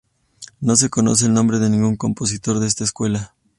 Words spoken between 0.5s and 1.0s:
No se